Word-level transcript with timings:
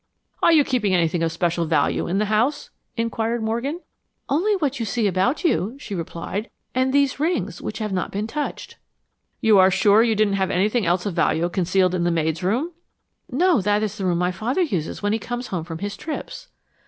"Are 0.41 0.51
you 0.51 0.63
keeping 0.63 0.95
anything 0.95 1.21
of 1.21 1.31
special 1.31 1.65
value 1.67 2.07
in 2.07 2.17
the 2.17 2.25
house?" 2.25 2.71
inquired 2.97 3.43
Morgan. 3.43 3.81
"Only 4.29 4.55
what 4.55 4.79
you 4.79 4.85
can 4.87 4.91
see 4.91 5.05
about 5.05 5.43
you," 5.43 5.75
she 5.79 5.93
replied 5.93 6.49
"And 6.73 6.91
these 6.91 7.19
rings, 7.19 7.61
which 7.61 7.77
have 7.77 7.91
not 7.93 8.09
been 8.11 8.25
touched." 8.25 8.77
"You 9.41 9.59
are 9.59 9.69
sure 9.69 10.01
you 10.01 10.15
didn't 10.15 10.37
have 10.41 10.49
anything 10.49 10.87
of 10.87 11.03
value 11.03 11.47
concealed 11.49 11.93
in 11.93 12.03
the 12.03 12.09
maid's 12.09 12.41
room?" 12.41 12.71
"No, 13.29 13.61
that's 13.61 13.95
the 13.99 14.05
room 14.07 14.17
my 14.17 14.31
father 14.31 14.63
uses 14.63 15.03
when 15.03 15.13
he 15.13 15.19
comes 15.19 15.47
home 15.53 15.65
from 15.65 15.77
his 15.77 15.95
trips." 15.95 16.47